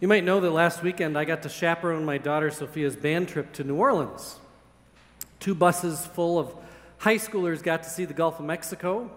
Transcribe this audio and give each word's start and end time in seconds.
You 0.00 0.08
might 0.08 0.24
know 0.24 0.40
that 0.40 0.50
last 0.50 0.82
weekend 0.82 1.16
I 1.16 1.24
got 1.24 1.42
to 1.44 1.48
chaperone 1.48 2.04
my 2.04 2.18
daughter 2.18 2.50
Sophia's 2.50 2.96
band 2.96 3.28
trip 3.28 3.52
to 3.52 3.64
New 3.64 3.76
Orleans. 3.76 4.40
Two 5.38 5.54
buses 5.54 6.04
full 6.04 6.36
of 6.36 6.52
high 6.98 7.16
schoolers 7.16 7.62
got 7.62 7.84
to 7.84 7.88
see 7.88 8.04
the 8.04 8.12
Gulf 8.12 8.40
of 8.40 8.44
Mexico, 8.44 9.08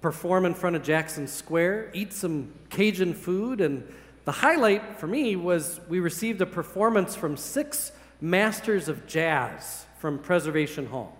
perform 0.00 0.44
in 0.44 0.54
front 0.54 0.74
of 0.74 0.82
Jackson 0.82 1.28
Square, 1.28 1.92
eat 1.94 2.12
some 2.12 2.52
Cajun 2.68 3.14
food, 3.14 3.60
and 3.60 3.86
the 4.24 4.32
highlight 4.32 4.98
for 4.98 5.06
me 5.06 5.36
was 5.36 5.80
we 5.88 6.00
received 6.00 6.40
a 6.40 6.46
performance 6.46 7.14
from 7.14 7.36
six 7.36 7.92
masters 8.20 8.88
of 8.88 9.06
jazz 9.06 9.86
from 9.98 10.18
Preservation 10.18 10.86
Hall, 10.86 11.16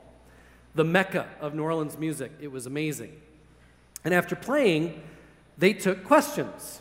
the 0.74 0.84
mecca 0.84 1.28
of 1.40 1.54
New 1.54 1.62
Orleans 1.62 1.96
music. 1.96 2.32
It 2.40 2.50
was 2.50 2.66
amazing. 2.66 3.12
And 4.04 4.12
after 4.12 4.34
playing, 4.34 5.00
they 5.56 5.72
took 5.72 6.02
questions. 6.04 6.80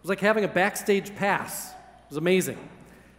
It 0.00 0.04
was 0.04 0.08
like 0.08 0.20
having 0.20 0.44
a 0.44 0.48
backstage 0.48 1.14
pass. 1.14 1.70
It 1.70 2.08
was 2.08 2.16
amazing. 2.16 2.56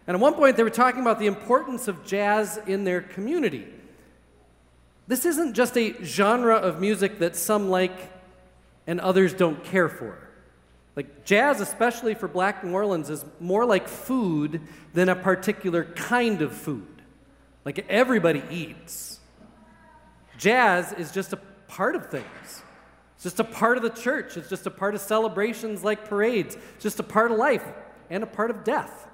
And 0.08 0.16
at 0.16 0.20
one 0.20 0.34
point, 0.34 0.56
they 0.56 0.64
were 0.64 0.70
talking 0.70 1.00
about 1.00 1.20
the 1.20 1.26
importance 1.26 1.86
of 1.86 2.04
jazz 2.04 2.58
in 2.66 2.82
their 2.82 3.00
community. 3.00 3.66
This 5.06 5.24
isn't 5.24 5.54
just 5.54 5.78
a 5.78 6.02
genre 6.02 6.56
of 6.56 6.80
music 6.80 7.20
that 7.20 7.36
some 7.36 7.70
like 7.70 8.10
and 8.88 9.00
others 9.00 9.32
don't 9.32 9.62
care 9.62 9.88
for. 9.88 10.18
Like 10.96 11.24
jazz, 11.24 11.60
especially 11.60 12.14
for 12.14 12.26
black 12.26 12.64
New 12.64 12.72
Orleans, 12.72 13.10
is 13.10 13.24
more 13.38 13.64
like 13.64 13.86
food 13.86 14.60
than 14.92 15.08
a 15.08 15.14
particular 15.14 15.84
kind 15.84 16.42
of 16.42 16.52
food. 16.52 17.02
Like 17.64 17.86
everybody 17.88 18.42
eats. 18.50 19.20
Jazz 20.36 20.92
is 20.94 21.12
just 21.12 21.32
a 21.32 21.38
part 21.68 21.94
of 21.94 22.10
things. 22.10 22.62
It's 23.22 23.36
just 23.36 23.38
a 23.38 23.44
part 23.44 23.76
of 23.76 23.84
the 23.84 23.90
church. 23.90 24.36
It's 24.36 24.48
just 24.48 24.66
a 24.66 24.70
part 24.70 24.96
of 24.96 25.00
celebrations 25.00 25.84
like 25.84 26.08
parades. 26.08 26.56
It's 26.74 26.82
just 26.82 26.98
a 26.98 27.04
part 27.04 27.30
of 27.30 27.38
life 27.38 27.62
and 28.10 28.24
a 28.24 28.26
part 28.26 28.50
of 28.50 28.64
death. 28.64 29.06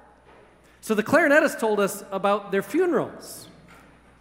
So 0.81 0.95
the 0.95 1.03
clarinetist 1.03 1.61
told 1.61 1.79
us 1.79 2.03
about 2.11 2.51
their 2.51 2.63
funerals 2.63 3.49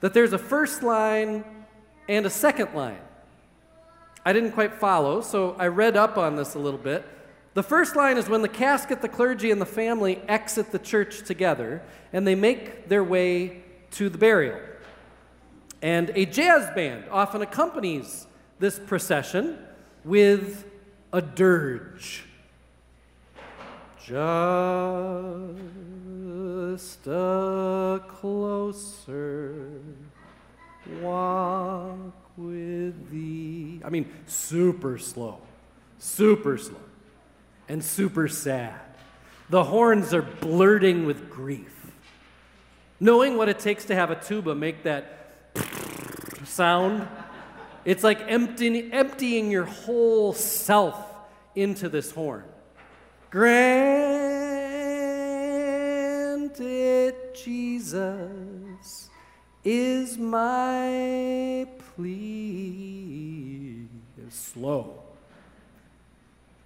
that 0.02 0.14
there's 0.14 0.34
a 0.34 0.38
first 0.38 0.84
line 0.84 1.46
and 2.10 2.26
a 2.26 2.30
second 2.30 2.74
line. 2.76 3.00
I 4.26 4.34
didn't 4.34 4.52
quite 4.52 4.74
follow, 4.74 5.22
so 5.22 5.56
I 5.58 5.68
read 5.68 5.96
up 5.96 6.18
on 6.18 6.36
this 6.36 6.56
a 6.56 6.60
little 6.60 6.82
bit. 6.82 7.06
The 7.54 7.64
first 7.64 7.96
line 7.96 8.18
is 8.18 8.28
when 8.28 8.42
the 8.42 8.50
casket, 8.50 9.02
the 9.02 9.08
clergy, 9.08 9.52
and 9.52 9.62
the 9.62 9.66
family 9.66 10.22
exit 10.28 10.74
the 10.74 10.80
church 10.80 11.24
together 11.24 11.82
and 12.12 12.28
they 12.28 12.36
make 12.36 12.90
their 12.90 13.06
way 13.06 13.64
to 13.92 14.10
the 14.10 14.18
burial. 14.18 14.60
And 15.82 16.12
a 16.14 16.26
jazz 16.26 16.76
band 16.76 17.06
often 17.10 17.42
accompanies 17.42 18.28
this 18.60 18.80
procession 18.80 19.60
with 20.08 20.66
a 21.12 21.22
dirge. 21.22 22.24
Just 24.04 24.18
a 27.08 28.02
closer 28.08 29.82
walk 31.02 31.98
with 32.38 33.10
thee. 33.12 33.82
I 33.84 33.90
mean, 33.90 34.10
super 34.26 34.98
slow, 34.98 35.40
super 36.00 36.58
slow, 36.58 36.80
and 37.68 37.84
super 37.84 38.30
sad. 38.30 38.80
The 39.50 39.66
horns 39.66 40.14
are 40.14 40.22
blurting 40.22 41.06
with 41.06 41.30
grief. 41.30 41.74
Knowing 43.00 43.38
what 43.38 43.50
it 43.50 43.60
takes 43.60 43.86
to 43.86 43.96
have 43.96 44.10
a 44.10 44.16
tuba 44.16 44.56
make 44.56 44.84
that 44.84 45.50
sound 46.46 47.08
it's 47.88 48.04
like 48.04 48.20
emptying, 48.28 48.92
emptying 48.92 49.50
your 49.50 49.64
whole 49.64 50.34
self 50.34 50.98
into 51.56 51.88
this 51.88 52.12
horn. 52.12 52.44
Grant 53.30 53.48
it, 56.60 57.34
Jesus, 57.34 59.10
is 59.64 60.18
my 60.18 61.66
plea. 61.96 63.88
It's 64.18 64.36
slow. 64.36 65.02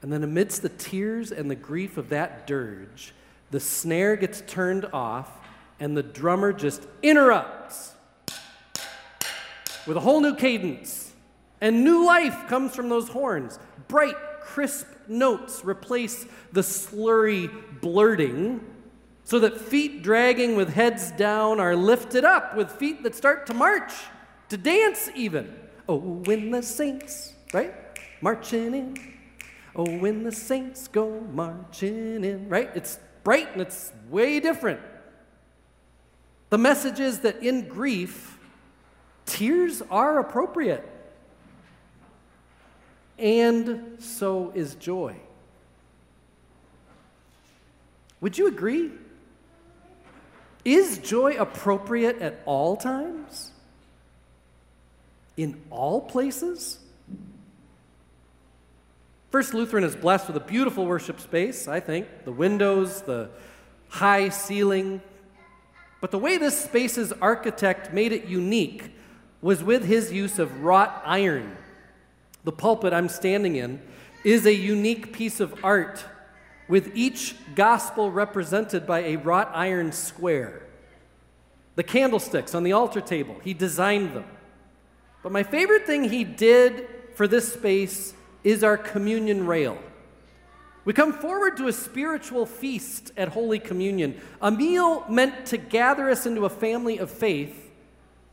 And 0.01 0.11
then, 0.11 0.23
amidst 0.23 0.63
the 0.63 0.69
tears 0.69 1.31
and 1.31 1.51
the 1.51 1.55
grief 1.55 1.97
of 1.97 2.09
that 2.09 2.47
dirge, 2.47 3.13
the 3.51 3.59
snare 3.59 4.15
gets 4.15 4.41
turned 4.47 4.85
off 4.85 5.29
and 5.79 5.95
the 5.95 6.01
drummer 6.01 6.51
just 6.51 6.87
interrupts 7.03 7.93
with 9.85 9.97
a 9.97 9.99
whole 9.99 10.19
new 10.19 10.35
cadence. 10.35 11.10
And 11.61 11.83
new 11.83 12.05
life 12.05 12.47
comes 12.47 12.75
from 12.75 12.89
those 12.89 13.07
horns. 13.07 13.59
Bright, 13.87 14.15
crisp 14.41 14.87
notes 15.07 15.63
replace 15.63 16.25
the 16.51 16.61
slurry 16.61 17.49
blurting 17.79 18.65
so 19.23 19.39
that 19.39 19.61
feet 19.61 20.01
dragging 20.01 20.55
with 20.55 20.73
heads 20.73 21.11
down 21.11 21.59
are 21.59 21.75
lifted 21.75 22.25
up 22.25 22.55
with 22.55 22.71
feet 22.71 23.03
that 23.03 23.15
start 23.15 23.45
to 23.47 23.53
march, 23.53 23.93
to 24.49 24.57
dance 24.57 25.09
even. 25.15 25.55
Oh, 25.87 25.97
when 25.97 26.49
the 26.49 26.63
saints, 26.63 27.33
right? 27.53 27.73
Marching 28.21 28.73
in. 28.73 29.13
Oh, 29.75 29.89
when 29.99 30.23
the 30.23 30.31
saints 30.31 30.87
go 30.87 31.21
marching 31.31 32.23
in, 32.23 32.49
right? 32.49 32.69
It's 32.75 32.99
bright 33.23 33.53
and 33.53 33.61
it's 33.61 33.93
way 34.09 34.39
different. 34.39 34.81
The 36.49 36.57
message 36.57 36.99
is 36.99 37.19
that 37.19 37.41
in 37.41 37.69
grief, 37.69 38.37
tears 39.25 39.81
are 39.89 40.19
appropriate 40.19 40.87
and 43.21 43.97
so 43.99 44.51
is 44.55 44.73
joy. 44.75 45.15
Would 48.19 48.37
you 48.37 48.47
agree? 48.47 48.91
Is 50.65 50.97
joy 50.97 51.35
appropriate 51.37 52.19
at 52.19 52.41
all 52.45 52.75
times? 52.75 53.51
In 55.37 55.61
all 55.69 56.01
places? 56.01 56.79
First 59.31 59.53
Lutheran 59.53 59.83
is 59.83 59.95
blessed 59.95 60.27
with 60.27 60.37
a 60.37 60.41
beautiful 60.41 60.85
worship 60.85 61.19
space, 61.19 61.67
I 61.67 61.79
think. 61.79 62.25
The 62.25 62.31
windows, 62.31 63.01
the 63.03 63.29
high 63.89 64.29
ceiling. 64.29 65.01
But 65.99 66.11
the 66.11 66.19
way 66.19 66.37
this 66.37 66.59
space's 66.59 67.13
architect 67.13 67.93
made 67.93 68.11
it 68.11 68.25
unique 68.25 68.91
was 69.41 69.63
with 69.63 69.85
his 69.85 70.11
use 70.11 70.37
of 70.37 70.63
wrought 70.63 71.01
iron 71.05 71.55
the 72.43 72.51
pulpit 72.51 72.93
I'm 72.93 73.09
standing 73.09 73.55
in 73.55 73.81
is 74.23 74.45
a 74.45 74.53
unique 74.53 75.13
piece 75.13 75.39
of 75.39 75.63
art 75.63 76.03
with 76.67 76.95
each 76.95 77.35
gospel 77.55 78.11
represented 78.11 78.87
by 78.87 78.99
a 78.99 79.17
wrought 79.17 79.51
iron 79.53 79.91
square. 79.91 80.63
The 81.75 81.83
candlesticks 81.83 82.55
on 82.55 82.63
the 82.63 82.73
altar 82.73 83.01
table, 83.01 83.37
he 83.43 83.53
designed 83.53 84.13
them. 84.15 84.25
But 85.23 85.31
my 85.31 85.43
favorite 85.43 85.85
thing 85.85 86.05
he 86.05 86.23
did 86.23 86.87
for 87.15 87.27
this 87.27 87.53
space 87.53 88.13
is 88.43 88.63
our 88.63 88.77
communion 88.77 89.45
rail. 89.45 89.77
We 90.83 90.93
come 90.93 91.13
forward 91.13 91.57
to 91.57 91.67
a 91.67 91.73
spiritual 91.73 92.45
feast 92.45 93.11
at 93.15 93.29
Holy 93.29 93.59
Communion, 93.59 94.19
a 94.41 94.49
meal 94.49 95.05
meant 95.07 95.45
to 95.47 95.57
gather 95.57 96.09
us 96.09 96.25
into 96.25 96.45
a 96.45 96.49
family 96.49 96.97
of 96.97 97.11
faith 97.11 97.70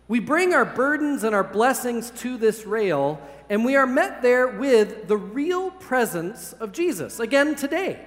we 0.08 0.20
bring 0.20 0.54
our 0.54 0.64
burdens 0.64 1.22
and 1.22 1.34
our 1.34 1.44
blessings 1.44 2.10
to 2.10 2.36
this 2.38 2.64
rail, 2.64 3.20
and 3.50 3.64
we 3.64 3.76
are 3.76 3.86
met 3.86 4.22
there 4.22 4.48
with 4.48 5.06
the 5.06 5.16
real 5.16 5.70
presence 5.70 6.54
of 6.54 6.72
Jesus, 6.72 7.20
again 7.20 7.54
today. 7.54 8.04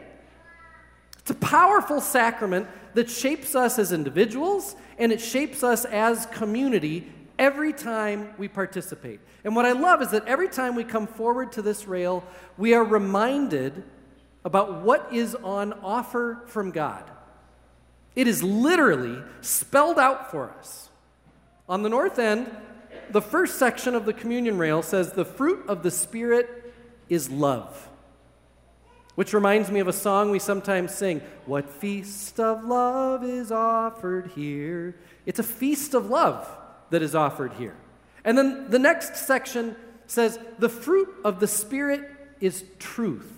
It's 1.20 1.32
a 1.32 1.36
powerful 1.36 2.02
sacrament 2.02 2.68
that 2.96 3.10
shapes 3.10 3.56
us 3.56 3.78
as 3.78 3.92
individuals 3.92 4.76
and 4.98 5.12
it 5.12 5.22
shapes 5.22 5.64
us 5.64 5.86
as 5.86 6.26
community 6.28 7.08
every 7.38 7.74
time 7.74 8.34
we 8.38 8.48
participate. 8.48 9.20
And 9.44 9.56
what 9.56 9.66
I 9.66 9.72
love 9.72 10.02
is 10.02 10.10
that 10.12 10.28
every 10.28 10.50
time 10.50 10.76
we 10.76 10.84
come 10.84 11.08
forward 11.08 11.52
to 11.54 11.62
this 11.62 11.88
rail, 11.88 12.24
we 12.58 12.74
are 12.74 12.84
reminded 12.84 13.84
about 14.44 14.82
what 14.82 15.08
is 15.12 15.36
on 15.36 15.74
offer 15.74 16.42
from 16.48 16.72
God. 16.72 17.10
It 18.16 18.28
is 18.28 18.44
literally 18.44 19.24
spelled 19.42 19.98
out 19.98 20.32
for 20.32 20.52
us. 20.52 20.91
On 21.72 21.84
the 21.84 21.90
north 21.90 22.20
end, 22.20 22.54
the 23.12 23.22
first 23.22 23.58
section 23.58 23.96
of 23.96 24.04
the 24.04 24.12
communion 24.12 24.58
rail 24.58 24.82
says, 24.82 25.14
The 25.14 25.24
fruit 25.24 25.64
of 25.70 25.84
the 25.84 25.90
Spirit 25.90 26.74
is 27.08 27.30
love. 27.30 27.88
Which 29.16 29.32
reminds 29.32 29.72
me 29.72 29.80
of 29.80 29.88
a 29.88 29.94
song 29.94 30.32
we 30.32 30.40
sometimes 30.40 30.94
sing 30.94 31.22
What 31.46 31.70
feast 31.70 32.42
of 32.42 32.66
love 32.66 33.24
is 33.24 33.54
offered 33.54 34.32
here? 34.36 34.98
It's 35.26 35.40
a 35.40 35.44
feast 35.44 35.94
of 35.94 36.10
love 36.10 36.46
that 36.90 37.02
is 37.02 37.16
offered 37.16 37.54
here. 37.54 37.78
And 38.26 38.38
then 38.38 38.70
the 38.70 38.78
next 38.78 39.16
section 39.16 39.78
says, 40.08 40.40
The 40.60 40.68
fruit 40.68 41.08
of 41.24 41.40
the 41.40 41.48
Spirit 41.48 42.02
is 42.42 42.66
truth. 42.80 43.32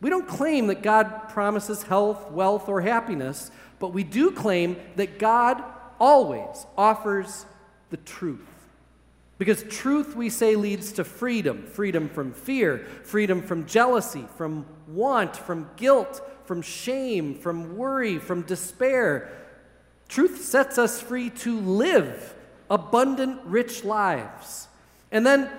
We 0.00 0.10
don't 0.10 0.26
claim 0.26 0.66
that 0.66 0.82
God 0.82 1.28
promises 1.28 1.84
health, 1.84 2.32
wealth, 2.32 2.68
or 2.68 2.80
happiness, 2.80 3.52
but 3.78 3.92
we 3.92 4.02
do 4.02 4.32
claim 4.32 4.76
that 4.96 5.20
God 5.20 5.62
always 5.98 6.66
offers 6.76 7.46
the 7.90 7.96
truth. 7.98 8.40
Because 9.38 9.62
truth, 9.64 10.16
we 10.16 10.30
say, 10.30 10.56
leads 10.56 10.92
to 10.92 11.04
freedom 11.04 11.66
freedom 11.66 12.08
from 12.08 12.32
fear, 12.32 12.86
freedom 13.04 13.42
from 13.42 13.66
jealousy, 13.66 14.24
from 14.36 14.64
want, 14.88 15.36
from 15.36 15.68
guilt, 15.76 16.22
from 16.44 16.62
shame, 16.62 17.34
from 17.34 17.76
worry, 17.76 18.18
from 18.18 18.42
despair. 18.42 19.30
Truth 20.08 20.44
sets 20.44 20.78
us 20.78 21.00
free 21.00 21.30
to 21.30 21.58
live 21.60 22.34
abundant, 22.70 23.40
rich 23.44 23.84
lives. 23.84 24.68
And 25.10 25.26
then, 25.26 25.50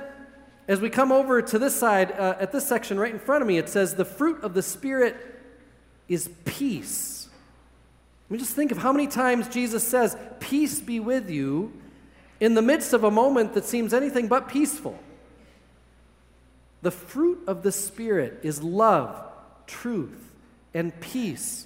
as 0.68 0.82
we 0.82 0.90
come 0.90 1.12
over 1.12 1.42
to 1.42 1.60
this 1.60 1.76
side, 1.76 2.12
uh, 2.12 2.36
at 2.40 2.52
this 2.52 2.68
section 2.68 3.00
right 3.00 3.14
in 3.14 3.20
front 3.20 3.42
of 3.42 3.48
me, 3.48 3.58
it 3.58 3.70
says, 3.70 3.96
The 3.96 4.06
fruit 4.06 4.44
of 4.44 4.54
the 4.54 4.62
Spirit 4.62 5.16
is 6.08 6.30
peace. 6.46 7.17
Let 8.30 8.34
me 8.34 8.40
just 8.40 8.56
think 8.56 8.72
of 8.72 8.78
how 8.78 8.92
many 8.92 9.08
times 9.08 9.48
Jesus 9.48 9.88
says, 9.88 10.18
Peace 10.40 10.82
be 10.82 11.00
with 11.00 11.30
you, 11.30 11.72
in 12.40 12.54
the 12.54 12.62
midst 12.62 12.94
of 12.94 13.04
a 13.04 13.12
moment 13.12 13.54
that 13.54 13.66
seems 13.66 13.94
anything 13.94 14.28
but 14.28 14.48
peaceful. 14.48 15.00
The 16.82 16.92
fruit 16.92 17.44
of 17.48 17.64
the 17.64 17.72
Spirit 17.72 18.40
is 18.44 18.62
love, 18.62 19.16
truth, 19.66 20.32
and 20.74 20.98
peace. 21.00 21.66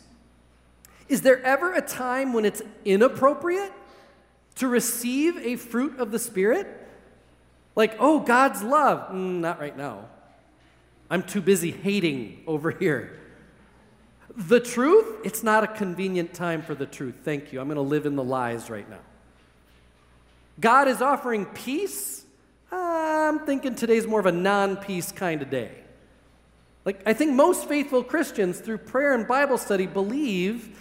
Is 1.10 1.22
there 1.22 1.44
ever 1.44 1.74
a 1.74 1.82
time 1.82 2.32
when 2.32 2.46
it's 2.46 2.62
inappropriate 2.86 3.74
to 4.56 4.68
receive 4.68 5.38
a 5.38 5.58
fruit 5.58 6.00
of 6.00 6.12
the 6.12 6.20
Spirit? 6.20 6.68
Like, 7.76 7.96
oh, 8.00 8.20
God's 8.20 8.64
love. 8.64 9.12
Mm, 9.12 9.40
not 9.40 9.60
right 9.60 9.76
now. 9.76 10.06
I'm 11.10 11.24
too 11.24 11.42
busy 11.42 11.72
hating 11.72 12.44
over 12.48 12.72
here. 12.72 13.20
The 14.36 14.60
truth, 14.60 15.20
it's 15.24 15.44
not 15.44 15.64
a 15.64 15.68
convenient 15.68 16.34
time 16.34 16.62
for 16.62 16.74
the 16.74 16.86
truth. 16.86 17.16
Thank 17.24 17.52
you. 17.52 17.60
I'm 17.60 17.68
going 17.68 17.76
to 17.76 17.82
live 17.82 18.06
in 18.06 18.16
the 18.16 18.24
lies 18.24 18.70
right 18.70 18.90
now. 18.90 19.00
God 20.60 20.88
is 20.88 21.02
offering 21.02 21.46
peace. 21.46 22.24
I'm 22.72 23.40
thinking 23.40 23.76
today's 23.76 24.08
more 24.08 24.20
of 24.20 24.26
a 24.26 24.32
non 24.32 24.78
peace 24.78 25.12
kind 25.12 25.42
of 25.42 25.50
day. 25.50 25.72
Like, 26.86 27.02
I 27.06 27.14
think 27.14 27.34
most 27.34 27.68
faithful 27.68 28.04
Christians, 28.04 28.60
through 28.60 28.80
prayer 28.80 29.14
and 29.14 29.28
Bible 29.28 29.58
study, 29.58 29.86
believe 29.86 30.80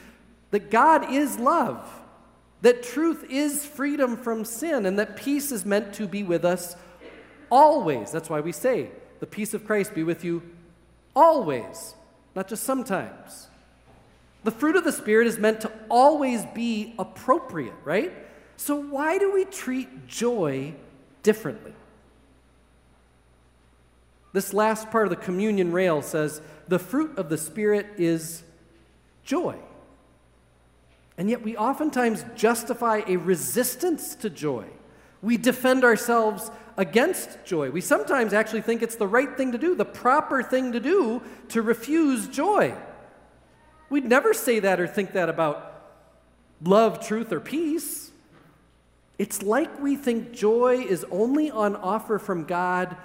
that 0.50 0.70
God 0.70 1.12
is 1.12 1.38
love, 1.38 1.86
that 2.62 2.82
truth 2.82 3.24
is 3.28 3.66
freedom 3.66 4.16
from 4.16 4.44
sin, 4.44 4.86
and 4.86 4.98
that 4.98 5.16
peace 5.16 5.52
is 5.52 5.64
meant 5.64 5.92
to 5.94 6.06
be 6.06 6.22
with 6.22 6.44
us 6.44 6.74
always. 7.50 8.10
That's 8.10 8.30
why 8.30 8.40
we 8.40 8.52
say, 8.52 8.90
the 9.20 9.26
peace 9.26 9.54
of 9.54 9.66
Christ 9.66 9.94
be 9.94 10.02
with 10.02 10.24
you 10.24 10.42
always, 11.14 11.94
not 12.40 12.48
just 12.48 12.62
sometimes. 12.62 13.48
The 14.44 14.50
fruit 14.50 14.74
of 14.74 14.82
the 14.82 14.92
Spirit 14.92 15.26
is 15.26 15.36
meant 15.36 15.60
to 15.60 15.70
always 15.90 16.46
be 16.54 16.94
appropriate, 16.98 17.74
right? 17.84 18.14
So, 18.56 18.76
why 18.76 19.18
do 19.18 19.30
we 19.30 19.44
treat 19.44 20.06
joy 20.06 20.72
differently? 21.22 21.74
This 24.32 24.54
last 24.54 24.90
part 24.90 25.04
of 25.04 25.10
the 25.10 25.16
communion 25.16 25.70
rail 25.70 26.00
says 26.00 26.40
the 26.66 26.78
fruit 26.78 27.18
of 27.18 27.28
the 27.28 27.36
Spirit 27.36 27.86
is 27.98 28.42
joy. 29.22 29.58
And 31.18 31.28
yet, 31.28 31.42
we 31.42 31.58
oftentimes 31.58 32.24
justify 32.36 33.02
a 33.06 33.16
resistance 33.16 34.14
to 34.14 34.30
joy. 34.30 34.64
We 35.20 35.36
defend 35.36 35.84
ourselves 35.84 36.50
against 36.80 37.44
joy. 37.44 37.70
We 37.70 37.82
sometimes 37.82 38.32
actually 38.32 38.62
think 38.62 38.80
it's 38.80 38.96
the 38.96 39.06
right 39.06 39.36
thing 39.36 39.52
to 39.52 39.58
do, 39.58 39.74
the 39.74 39.84
proper 39.84 40.42
thing 40.42 40.72
to 40.72 40.80
do 40.80 41.20
to 41.50 41.60
refuse 41.60 42.26
joy. 42.26 42.74
We'd 43.90 44.06
never 44.06 44.32
say 44.32 44.60
that 44.60 44.80
or 44.80 44.86
think 44.86 45.12
that 45.12 45.28
about 45.28 45.74
love, 46.64 47.06
truth, 47.06 47.32
or 47.32 47.40
peace. 47.40 48.12
It's 49.18 49.42
like 49.42 49.78
we 49.78 49.94
think 49.94 50.32
joy 50.32 50.78
is 50.78 51.04
only 51.10 51.50
on 51.50 51.76
offer 51.76 52.18
from 52.18 52.44
God 52.44 52.96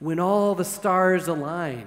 when 0.00 0.18
all 0.18 0.56
the 0.56 0.64
stars 0.64 1.28
align. 1.28 1.86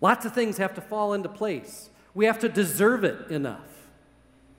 Lots 0.00 0.26
of 0.26 0.34
things 0.34 0.56
have 0.56 0.74
to 0.74 0.80
fall 0.80 1.14
into 1.14 1.28
place. 1.28 1.90
We 2.12 2.24
have 2.24 2.40
to 2.40 2.48
deserve 2.48 3.04
it 3.04 3.30
enough. 3.30 3.60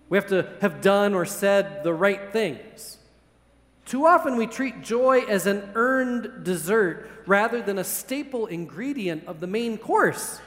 We 0.07 0.17
have 0.17 0.27
to 0.27 0.53
have 0.61 0.79
done 0.79 1.13
or 1.13 1.25
said 1.25 1.83
the 1.83 1.93
right 1.93 2.31
things. 2.31 2.96
Too 3.87 4.05
often 4.05 4.35
we 4.35 4.47
treat 4.47 4.81
joy 4.81 5.21
as 5.21 5.47
an 5.47 5.71
earned 5.73 6.43
dessert 6.43 7.09
rather 7.25 7.61
than 7.61 7.77
a 7.77 7.85
staple 7.85 8.45
ingredient 8.45 9.25
of 9.27 9.39
the 9.39 9.47
main 9.47 9.77
course. 9.77 10.41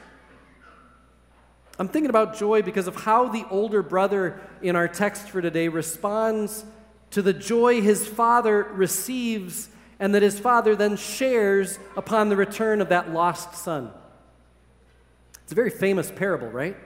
I'm 1.79 1.87
thinking 1.87 2.11
about 2.11 2.37
joy 2.37 2.61
because 2.61 2.85
of 2.85 2.95
how 2.95 3.29
the 3.29 3.43
older 3.49 3.81
brother 3.81 4.39
in 4.61 4.75
our 4.75 4.87
text 4.87 5.27
for 5.29 5.41
today 5.41 5.69
responds 5.69 6.63
to 7.09 7.23
the 7.23 7.33
joy 7.33 7.81
his 7.81 8.07
father 8.07 8.61
receives 8.73 9.69
and 9.99 10.13
that 10.13 10.21
his 10.21 10.39
father 10.39 10.75
then 10.75 10.95
shares 10.95 11.79
upon 11.97 12.29
the 12.29 12.35
return 12.35 12.79
of 12.79 12.89
that 12.89 13.11
lost 13.11 13.55
son. 13.55 13.89
It's 15.41 15.51
a 15.51 15.55
very 15.55 15.71
famous 15.71 16.11
parable, 16.11 16.47
right? 16.47 16.77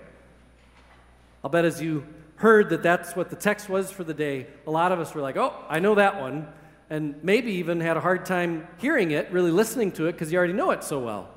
I'll 1.44 1.52
bet 1.52 1.66
as 1.66 1.82
you 1.82 2.06
heard 2.38 2.70
that 2.70 2.84
that's 2.84 3.16
what 3.16 3.30
the 3.30 3.36
text 3.36 3.70
was 3.70 3.92
for 3.92 4.04
the 4.04 4.14
day, 4.14 4.48
a 4.68 4.72
lot 4.72 4.92
of 4.92 5.00
us 5.00 5.14
were 5.16 5.22
like, 5.22 5.38
oh, 5.38 5.54
I 5.70 5.80
know 5.80 5.96
that 5.96 6.20
one. 6.20 6.48
And 6.90 7.16
maybe 7.24 7.54
even 7.54 7.80
had 7.80 7.98
a 7.98 8.02
hard 8.02 8.26
time 8.26 8.68
hearing 8.78 9.12
it, 9.12 9.32
really 9.32 9.52
listening 9.52 9.92
to 9.94 10.08
it, 10.08 10.14
because 10.14 10.32
you 10.32 10.38
already 10.38 10.54
know 10.54 10.72
it 10.72 10.84
so 10.84 11.00
well. 11.00 11.30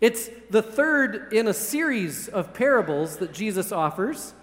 It's 0.00 0.28
the 0.50 0.62
third 0.62 1.32
in 1.32 1.48
a 1.48 1.54
series 1.54 2.28
of 2.28 2.52
parables 2.52 3.18
that 3.18 3.32
Jesus 3.32 3.72
offers. 3.72 4.34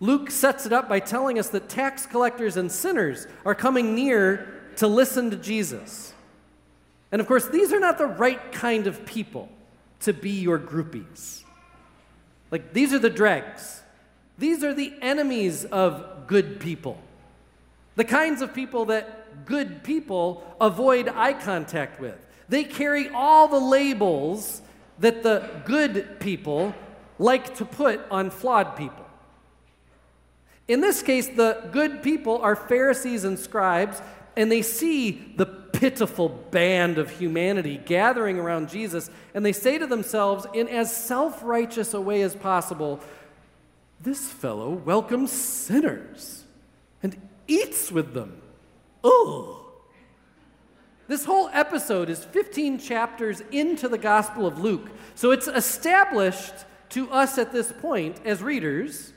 Luke 0.00 0.30
sets 0.30 0.66
it 0.66 0.72
up 0.72 0.88
by 0.88 0.98
telling 0.98 1.38
us 1.38 1.50
that 1.50 1.68
tax 1.68 2.06
collectors 2.06 2.56
and 2.56 2.72
sinners 2.72 3.26
are 3.44 3.54
coming 3.54 3.94
near 3.94 4.72
to 4.76 4.88
listen 4.88 5.30
to 5.30 5.36
Jesus. 5.36 6.14
And 7.12 7.20
of 7.20 7.26
course, 7.26 7.48
these 7.48 7.72
are 7.72 7.80
not 7.80 7.98
the 7.98 8.06
right 8.06 8.50
kind 8.50 8.86
of 8.86 9.04
people 9.04 9.48
to 10.00 10.12
be 10.12 10.30
your 10.30 10.58
groupies. 10.58 11.42
Like, 12.50 12.72
these 12.72 12.92
are 12.92 12.98
the 12.98 13.10
dregs. 13.10 13.82
These 14.40 14.64
are 14.64 14.72
the 14.72 14.94
enemies 15.02 15.66
of 15.66 16.26
good 16.26 16.60
people. 16.60 16.98
The 17.96 18.04
kinds 18.04 18.40
of 18.40 18.54
people 18.54 18.86
that 18.86 19.44
good 19.44 19.84
people 19.84 20.42
avoid 20.58 21.08
eye 21.08 21.34
contact 21.34 22.00
with. 22.00 22.26
They 22.48 22.64
carry 22.64 23.10
all 23.10 23.48
the 23.48 23.60
labels 23.60 24.62
that 24.98 25.22
the 25.22 25.48
good 25.66 26.18
people 26.20 26.74
like 27.18 27.54
to 27.56 27.66
put 27.66 28.00
on 28.10 28.30
flawed 28.30 28.76
people. 28.76 29.04
In 30.68 30.80
this 30.80 31.02
case, 31.02 31.28
the 31.28 31.68
good 31.70 32.02
people 32.02 32.38
are 32.38 32.56
Pharisees 32.56 33.24
and 33.24 33.38
scribes, 33.38 34.00
and 34.38 34.50
they 34.50 34.62
see 34.62 35.34
the 35.36 35.44
pitiful 35.44 36.30
band 36.30 36.96
of 36.96 37.10
humanity 37.10 37.78
gathering 37.84 38.38
around 38.38 38.70
Jesus, 38.70 39.10
and 39.34 39.44
they 39.44 39.52
say 39.52 39.76
to 39.76 39.86
themselves, 39.86 40.46
in 40.54 40.66
as 40.66 40.94
self 40.94 41.42
righteous 41.42 41.92
a 41.92 42.00
way 42.00 42.22
as 42.22 42.34
possible, 42.34 43.00
This 44.00 44.30
fellow 44.30 44.70
welcomes 44.70 45.30
sinners 45.30 46.44
and 47.02 47.16
eats 47.46 47.92
with 47.92 48.14
them. 48.14 48.40
Oh! 49.04 49.66
This 51.08 51.24
whole 51.24 51.48
episode 51.52 52.08
is 52.08 52.24
15 52.24 52.78
chapters 52.78 53.42
into 53.50 53.88
the 53.88 53.98
Gospel 53.98 54.46
of 54.46 54.60
Luke, 54.60 54.90
so 55.14 55.32
it's 55.32 55.48
established 55.48 56.54
to 56.90 57.10
us 57.10 57.36
at 57.36 57.52
this 57.52 57.72
point 57.72 58.20
as 58.24 58.42
readers 58.42 59.12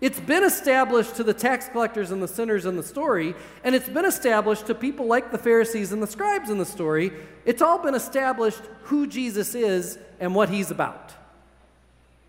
it's 0.00 0.20
been 0.20 0.44
established 0.44 1.16
to 1.16 1.24
the 1.24 1.34
tax 1.34 1.68
collectors 1.68 2.12
and 2.12 2.22
the 2.22 2.28
sinners 2.28 2.66
in 2.66 2.76
the 2.76 2.84
story, 2.84 3.34
and 3.64 3.74
it's 3.74 3.88
been 3.88 4.04
established 4.04 4.66
to 4.66 4.74
people 4.74 5.06
like 5.06 5.32
the 5.32 5.38
Pharisees 5.38 5.92
and 5.92 6.00
the 6.00 6.06
scribes 6.06 6.50
in 6.50 6.58
the 6.58 6.64
story. 6.64 7.10
It's 7.44 7.62
all 7.62 7.78
been 7.78 7.96
established 7.96 8.62
who 8.82 9.08
Jesus 9.08 9.56
is 9.56 9.98
and 10.20 10.36
what 10.36 10.50
he's 10.50 10.70
about. 10.70 11.14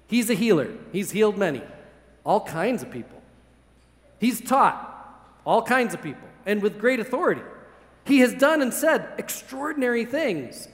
He's 0.08 0.32
a 0.32 0.34
healer, 0.34 0.72
he's 0.92 1.12
healed 1.12 1.38
many, 1.38 1.62
all 2.30 2.42
kinds 2.42 2.84
of 2.84 2.92
people. 2.92 3.20
He's 4.20 4.40
taught 4.40 4.76
all 5.48 5.64
kinds 5.64 5.96
of 5.96 6.04
people, 6.04 6.28
and 6.46 6.62
with 6.62 6.78
great 6.78 7.00
authority. 7.00 7.42
He 8.06 8.20
has 8.20 8.36
done 8.36 8.62
and 8.62 8.72
said 8.72 9.10
extraordinary 9.18 10.06
things. 10.06 10.68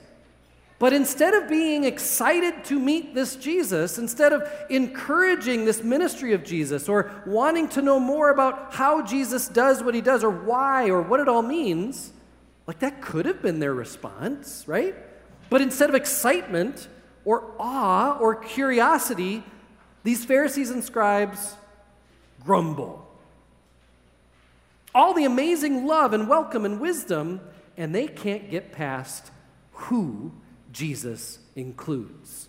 But 0.78 0.92
instead 0.92 1.32
of 1.32 1.48
being 1.48 1.84
excited 1.84 2.62
to 2.66 2.78
meet 2.78 3.14
this 3.14 3.36
Jesus, 3.36 3.96
instead 3.96 4.34
of 4.34 4.46
encouraging 4.68 5.64
this 5.64 5.82
ministry 5.82 6.34
of 6.34 6.44
Jesus 6.44 6.90
or 6.90 7.10
wanting 7.24 7.68
to 7.68 7.80
know 7.80 7.98
more 7.98 8.28
about 8.28 8.74
how 8.74 9.00
Jesus 9.00 9.48
does 9.48 9.82
what 9.82 9.94
he 9.94 10.02
does 10.02 10.22
or 10.22 10.30
why 10.30 10.90
or 10.90 11.00
what 11.00 11.20
it 11.20 11.28
all 11.28 11.40
means, 11.40 12.12
like 12.66 12.80
that 12.80 13.00
could 13.00 13.24
have 13.24 13.40
been 13.40 13.60
their 13.60 13.72
response, 13.72 14.64
right? 14.66 14.94
But 15.48 15.62
instead 15.62 15.88
of 15.88 15.94
excitement 15.94 16.86
or 17.24 17.50
awe 17.58 18.18
or 18.18 18.34
curiosity, 18.34 19.42
these 20.06 20.24
Pharisees 20.24 20.70
and 20.70 20.84
scribes 20.84 21.56
grumble. 22.44 23.04
All 24.94 25.12
the 25.14 25.24
amazing 25.24 25.84
love 25.84 26.12
and 26.12 26.28
welcome 26.28 26.64
and 26.64 26.80
wisdom, 26.80 27.40
and 27.76 27.92
they 27.92 28.06
can't 28.06 28.48
get 28.48 28.70
past 28.70 29.32
who 29.72 30.30
Jesus 30.72 31.40
includes. 31.56 32.48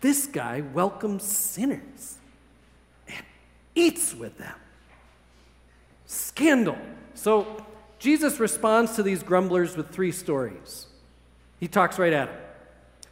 This 0.00 0.26
guy 0.26 0.60
welcomes 0.60 1.24
sinners 1.24 2.18
and 3.08 3.24
eats 3.74 4.14
with 4.14 4.38
them. 4.38 4.54
Scandal. 6.06 6.78
So 7.14 7.66
Jesus 7.98 8.38
responds 8.38 8.94
to 8.94 9.02
these 9.02 9.24
grumblers 9.24 9.76
with 9.76 9.90
three 9.90 10.12
stories. 10.12 10.86
He 11.58 11.66
talks 11.66 11.98
right 11.98 12.12
at 12.12 12.28
them. 12.28 12.36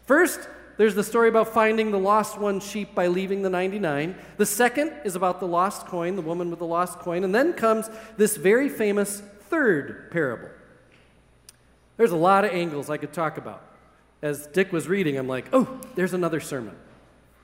First, 0.07 0.49
there's 0.79 0.95
the 0.95 1.03
story 1.03 1.29
about 1.29 1.53
finding 1.53 1.91
the 1.91 1.99
lost 1.99 2.39
one 2.39 2.61
sheep 2.61 2.95
by 2.95 3.09
leaving 3.09 3.43
the 3.43 3.51
99. 3.51 4.15
The 4.37 4.47
second 4.47 4.93
is 5.05 5.17
about 5.17 5.41
the 5.41 5.47
lost 5.47 5.87
coin, 5.87 6.15
the 6.15 6.23
woman 6.23 6.51
with 6.51 6.61
the 6.61 6.67
lost 6.67 7.01
coin. 7.01 7.25
And 7.25 7.35
then 7.35 7.53
comes 7.53 7.91
this 8.17 8.37
very 8.37 8.69
famous 8.69 9.21
third 9.51 10.13
parable. 10.13 10.49
There's 11.97 12.13
a 12.13 12.17
lot 12.17 12.45
of 12.45 12.53
angles 12.53 12.91
I 12.91 12.97
could 12.97 13.13
talk 13.13 13.39
about. 13.39 13.61
As 14.23 14.47
Dick 14.47 14.73
was 14.73 14.87
reading, 14.87 15.19
I'm 15.19 15.27
like, 15.27 15.49
oh, 15.53 15.81
there's 15.97 16.15
another 16.15 16.39
sermon. 16.39 16.77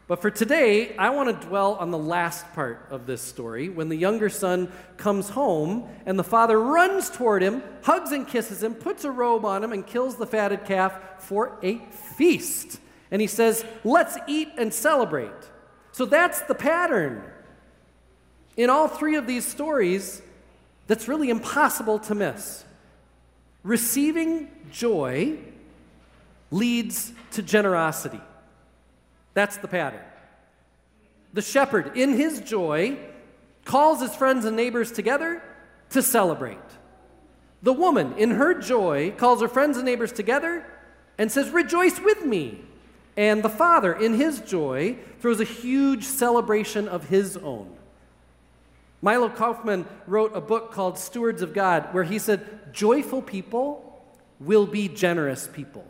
But 0.07 0.23
for 0.23 0.31
today, 0.31 0.95
I 0.97 1.11
want 1.11 1.41
to 1.41 1.47
dwell 1.49 1.75
on 1.75 1.91
the 1.91 1.99
last 1.99 2.53
part 2.53 2.87
of 2.91 3.07
this 3.07 3.21
story 3.21 3.69
when 3.69 3.89
the 3.89 3.97
younger 3.97 4.29
son 4.29 4.71
comes 4.97 5.31
home 5.31 5.89
and 6.07 6.17
the 6.17 6.25
father 6.25 6.61
runs 6.61 7.11
toward 7.11 7.43
him, 7.43 7.65
hugs 7.83 8.13
and 8.13 8.29
kisses 8.29 8.63
him, 8.63 8.75
puts 8.75 9.05
a 9.05 9.11
robe 9.11 9.45
on 9.45 9.65
him, 9.65 9.73
and 9.73 9.85
kills 9.85 10.15
the 10.15 10.27
fatted 10.27 10.65
calf 10.67 11.01
for 11.19 11.59
a 11.65 11.79
feast. 12.17 12.79
And 13.15 13.21
he 13.21 13.29
says, 13.29 13.65
Let's 13.85 14.19
eat 14.27 14.49
and 14.59 14.75
celebrate. 14.75 15.31
So 15.93 16.05
that's 16.05 16.41
the 16.41 16.55
pattern. 16.57 17.23
In 18.57 18.71
all 18.71 18.89
three 18.89 19.15
of 19.15 19.29
these 19.29 19.47
stories, 19.47 20.21
that's 20.89 21.07
really 21.07 21.31
impossible 21.31 22.01
to 22.01 22.15
miss. 22.17 22.65
Receiving 23.63 24.49
joy 24.73 25.39
leads 26.51 27.13
to 27.31 27.43
generosity. 27.43 28.21
That's 29.33 29.59
the 29.59 29.69
pattern. 29.69 30.03
The 31.35 31.43
shepherd, 31.43 31.97
in 31.97 32.15
his 32.15 32.41
joy, 32.41 32.99
calls 33.65 34.01
his 34.01 34.13
friends 34.17 34.45
and 34.45 34.57
neighbors 34.57 34.91
together 34.91 35.41
to 35.91 36.03
celebrate. 36.03 36.59
The 37.63 37.73
woman, 37.73 38.15
in 38.19 38.33
her 38.33 38.55
joy, 38.55 39.13
calls 39.17 39.41
her 39.41 39.47
friends 39.47 39.77
and 39.77 39.87
neighbors 39.87 40.11
together 40.11 40.67
and 41.17 41.31
says, 41.31 41.51
Rejoice 41.51 42.01
with 42.01 42.27
me. 42.27 42.65
And 43.17 43.43
the 43.43 43.49
father, 43.49 43.93
in 43.93 44.15
his 44.15 44.41
joy, 44.41 44.97
throws 45.21 45.41
a 45.41 45.45
huge 45.45 46.05
celebration 46.05 46.89
of 46.89 47.09
his 47.09 47.37
own. 47.37 47.71
Milo 49.01 49.29
Kauffman 49.29 49.87
wrote 50.07 50.33
a 50.35 50.41
book 50.41 50.73
called 50.73 50.99
Stewards 50.99 51.43
of 51.43 51.53
God, 51.53 51.93
where 51.93 52.05
he 52.05 52.19
said, 52.19 52.73
Joyful 52.73 53.23
people 53.23 54.03
will 54.41 54.67
be 54.67 54.89
generous 54.89 55.47
people. 55.47 55.87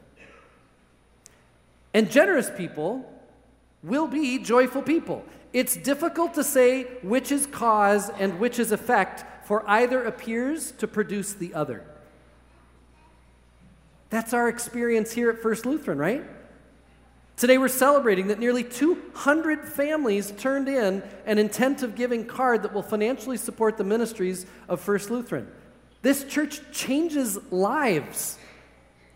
And 1.94 2.10
generous 2.10 2.50
people 2.50 3.10
will 3.82 4.08
be 4.08 4.38
joyful 4.38 4.82
people. 4.82 5.24
It's 5.52 5.76
difficult 5.76 6.34
to 6.34 6.42
say 6.42 6.84
which 7.02 7.30
is 7.30 7.46
cause 7.46 8.10
and 8.10 8.40
which 8.40 8.58
is 8.58 8.72
effect, 8.72 9.46
for 9.46 9.62
either 9.68 10.02
appears 10.02 10.72
to 10.72 10.88
produce 10.88 11.32
the 11.32 11.54
other. 11.54 11.84
That's 14.10 14.34
our 14.34 14.48
experience 14.48 15.12
here 15.12 15.30
at 15.30 15.38
First 15.40 15.64
Lutheran, 15.64 15.98
right? 15.98 16.24
Today 17.36 17.58
we're 17.58 17.66
celebrating 17.66 18.28
that 18.28 18.38
nearly 18.38 18.62
200 18.62 19.68
families 19.68 20.30
turned 20.38 20.68
in 20.68 21.02
an 21.26 21.38
intent 21.38 21.82
of 21.82 21.96
giving 21.96 22.26
card 22.26 22.62
that 22.62 22.72
will 22.72 22.82
financially 22.82 23.36
support 23.36 23.76
the 23.76 23.82
ministries 23.82 24.46
of 24.68 24.80
First 24.80 25.10
Lutheran. 25.10 25.48
This 26.02 26.22
church 26.22 26.60
changes 26.70 27.36
lives, 27.50 28.38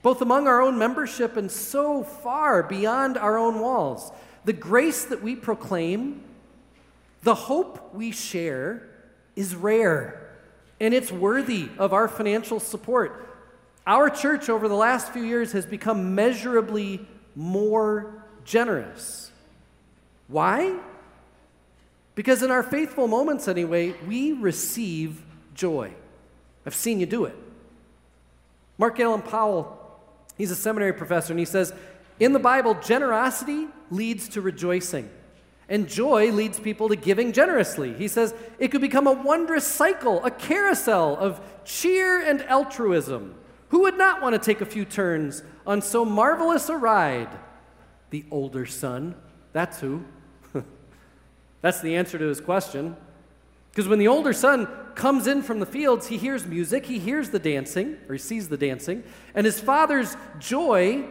both 0.03 0.21
among 0.21 0.49
our 0.49 0.61
own 0.61 0.79
membership 0.79 1.37
and 1.37 1.49
so 1.49 2.03
far 2.03 2.65
beyond 2.65 3.17
our 3.17 3.39
own 3.39 3.61
walls. 3.61 4.11
The 4.45 4.53
grace 4.53 5.05
that 5.05 5.23
we 5.23 5.37
proclaim, 5.37 6.25
the 7.23 7.37
hope 7.37 7.95
we 7.95 8.11
share, 8.11 8.89
is 9.37 9.55
rare 9.55 10.37
and 10.81 10.93
it's 10.93 11.13
worthy 11.13 11.69
of 11.79 11.93
our 11.93 12.09
financial 12.09 12.59
support. 12.59 13.29
Our 13.87 14.11
church 14.11 14.49
over 14.49 14.67
the 14.67 14.75
last 14.75 15.13
few 15.13 15.23
years 15.23 15.53
has 15.53 15.67
become 15.67 16.17
measurably 16.17 17.07
more 17.39 18.25
generous. 18.45 19.31
Why? 20.27 20.77
Because 22.17 22.43
in 22.43 22.51
our 22.51 22.65
faithful 22.65 23.07
moments, 23.07 23.47
anyway, 23.47 23.95
we 24.09 24.33
receive 24.33 25.23
joy. 25.55 25.93
I've 26.67 26.75
seen 26.75 26.99
you 26.99 27.07
do 27.07 27.27
it. 27.27 27.37
Mark 28.77 28.99
Allan 28.99 29.23
Powell, 29.23 29.79
he's 30.37 30.51
a 30.51 30.57
seminary 30.57 30.93
professor, 30.93 31.33
and 31.33 31.39
he 31.39 31.45
says, 31.45 31.73
in 32.19 32.33
the 32.33 32.41
Bible, 32.41 32.75
generosity 32.75 33.69
leads 33.93 34.29
to 34.31 34.41
rejoicing, 34.41 35.09
and 35.69 35.89
joy 35.89 36.33
leads 36.33 36.59
people 36.59 36.89
to 36.89 36.97
giving 36.97 37.33
generously. 37.33 37.95
He 37.95 38.09
says 38.09 38.35
it 38.59 38.69
could 38.73 38.81
become 38.81 39.07
a 39.07 39.13
wondrous 39.13 39.65
cycle, 39.65 40.25
a 40.25 40.33
carousel 40.33 41.17
of 41.17 41.41
cheer 41.65 42.21
and 42.21 42.43
altruism. 42.43 43.37
Who 43.69 43.81
would 43.81 43.99
not 43.99 44.23
want 44.23 44.35
to 44.35 44.39
take 44.39 44.61
a 44.61 44.67
few 44.67 44.85
turns 44.85 45.43
on 45.67 45.83
so 45.83 46.05
marvelous 46.05 46.69
a 46.69 46.77
ride? 46.77 47.29
The 48.11 48.25
older 48.31 48.67
son. 48.67 49.15
That's 49.53 49.81
who. 49.81 50.05
That's 51.61 51.81
the 51.81 51.97
answer 51.97 52.19
to 52.19 52.27
his 52.27 52.41
question. 52.41 52.97
Because 53.71 53.89
when 53.89 53.99
the 53.99 54.09
older 54.09 54.33
son 54.33 54.67
comes 54.95 55.27
in 55.27 55.43
from 55.43 55.61
the 55.61 55.67
fields, 55.67 56.09
he 56.09 56.17
hears 56.17 56.47
music, 56.47 56.87
he 56.87 56.99
hears 56.99 57.31
the 57.31 57.39
dancing, 57.39 57.99
or 58.09 58.15
he 58.15 58.19
sees 58.19 58.49
the 58.49 58.57
dancing, 58.57 59.05
and 59.35 59.45
his 59.45 59.61
father's 59.61 60.17
joy 60.39 61.05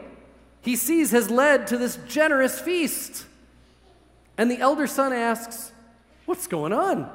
he 0.67 0.75
sees 0.75 1.11
has 1.11 1.29
led 1.29 1.67
to 1.67 1.77
this 1.77 1.97
generous 2.07 2.59
feast. 2.59 3.25
And 4.37 4.51
the 4.51 4.59
elder 4.59 4.85
son 4.85 5.13
asks, 5.13 5.71
What's 6.25 6.47
going 6.47 6.73
on? 6.73 7.09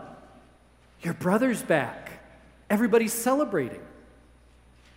Your 1.02 1.12
brother's 1.12 1.62
back. 1.62 2.22
Everybody's 2.70 3.12
celebrating. 3.12 3.82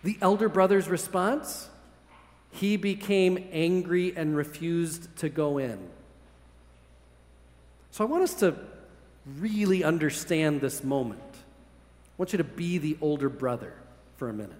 The 0.02 0.18
elder 0.20 0.48
brother's 0.48 0.88
response 0.88 1.68
he 2.52 2.76
became 2.76 3.48
angry 3.52 4.16
and 4.16 4.34
refused 4.36 5.14
to 5.18 5.28
go 5.28 5.58
in. 5.58 5.78
So 7.90 8.04
I 8.04 8.06
want 8.06 8.22
us 8.22 8.34
to 8.36 8.56
really 9.38 9.84
understand 9.84 10.60
this 10.60 10.82
moment. 10.82 11.20
I 11.22 12.14
want 12.16 12.32
you 12.32 12.38
to 12.38 12.44
be 12.44 12.78
the 12.78 12.96
older 13.00 13.28
brother 13.28 13.74
for 14.16 14.28
a 14.28 14.32
minute. 14.32 14.56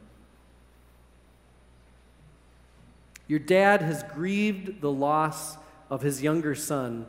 Your 3.28 3.38
dad 3.38 3.82
has 3.82 4.02
grieved 4.02 4.80
the 4.80 4.90
loss 4.90 5.56
of 5.90 6.02
his 6.02 6.22
younger 6.22 6.54
son 6.54 7.06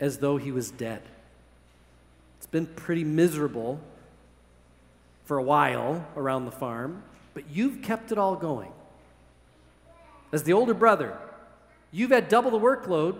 as 0.00 0.18
though 0.18 0.36
he 0.36 0.50
was 0.50 0.70
dead. 0.70 1.02
It's 2.38 2.46
been 2.46 2.66
pretty 2.66 3.04
miserable 3.04 3.80
for 5.24 5.36
a 5.38 5.42
while 5.42 6.06
around 6.16 6.44
the 6.44 6.50
farm 6.50 7.02
but 7.34 7.50
you've 7.50 7.82
kept 7.82 8.12
it 8.12 8.18
all 8.18 8.36
going. 8.36 8.72
As 10.32 10.44
the 10.44 10.52
older 10.52 10.74
brother, 10.74 11.18
you've 11.92 12.10
had 12.10 12.28
double 12.28 12.50
the 12.50 12.58
workload 12.58 13.18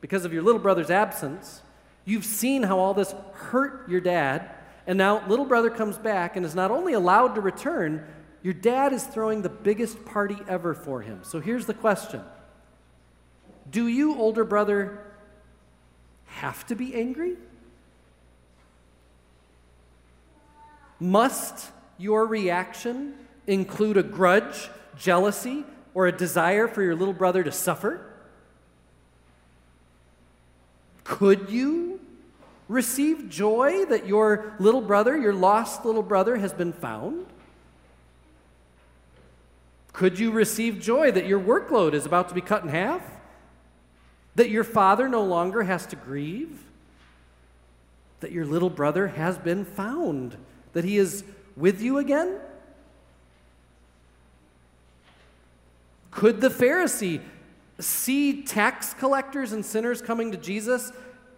because 0.00 0.24
of 0.24 0.32
your 0.32 0.42
little 0.42 0.60
brother's 0.60 0.90
absence. 0.90 1.62
You've 2.04 2.24
seen 2.24 2.64
how 2.64 2.78
all 2.78 2.92
this 2.92 3.14
hurt 3.32 3.88
your 3.88 4.00
dad, 4.00 4.50
and 4.86 4.98
now 4.98 5.26
little 5.28 5.44
brother 5.44 5.70
comes 5.70 5.96
back 5.96 6.36
and 6.36 6.44
is 6.44 6.54
not 6.54 6.70
only 6.70 6.92
allowed 6.92 7.36
to 7.36 7.40
return, 7.40 8.04
your 8.42 8.54
dad 8.54 8.92
is 8.92 9.04
throwing 9.04 9.42
the 9.42 9.48
biggest 9.48 10.04
party 10.04 10.36
ever 10.48 10.74
for 10.74 11.00
him. 11.00 11.20
So 11.22 11.40
here's 11.40 11.66
the 11.66 11.74
question 11.74 12.22
Do 13.70 13.86
you, 13.86 14.16
older 14.16 14.44
brother, 14.44 14.98
have 16.26 16.66
to 16.66 16.74
be 16.74 16.94
angry? 16.94 17.36
Must 20.98 21.70
your 21.98 22.26
reaction 22.26 23.14
include 23.46 23.96
a 23.96 24.02
grudge, 24.02 24.70
jealousy, 24.96 25.64
or 25.94 26.06
a 26.06 26.12
desire 26.12 26.68
for 26.68 26.82
your 26.82 26.94
little 26.94 27.14
brother 27.14 27.42
to 27.42 27.52
suffer? 27.52 28.06
Could 31.04 31.50
you 31.50 32.00
receive 32.68 33.28
joy 33.28 33.84
that 33.86 34.06
your 34.06 34.54
little 34.58 34.80
brother, 34.80 35.16
your 35.16 35.34
lost 35.34 35.84
little 35.84 36.02
brother, 36.02 36.36
has 36.36 36.52
been 36.52 36.72
found? 36.72 37.26
Could 39.92 40.18
you 40.18 40.30
receive 40.30 40.80
joy 40.80 41.12
that 41.12 41.26
your 41.26 41.40
workload 41.40 41.92
is 41.92 42.06
about 42.06 42.28
to 42.30 42.34
be 42.34 42.40
cut 42.40 42.62
in 42.62 42.70
half? 42.70 43.02
That 44.36 44.48
your 44.48 44.64
father 44.64 45.08
no 45.08 45.22
longer 45.22 45.64
has 45.64 45.84
to 45.86 45.96
grieve? 45.96 46.62
That 48.20 48.32
your 48.32 48.46
little 48.46 48.70
brother 48.70 49.08
has 49.08 49.36
been 49.36 49.64
found? 49.64 50.38
That 50.72 50.84
he 50.84 50.96
is 50.96 51.24
with 51.56 51.82
you 51.82 51.98
again? 51.98 52.38
Could 56.12 56.40
the 56.40 56.48
Pharisee 56.48 57.20
see 57.80 58.42
tax 58.42 58.94
collectors 58.94 59.50
and 59.52 59.64
sinners 59.64 60.00
coming 60.00 60.30
to 60.30 60.38
Jesus 60.38 60.92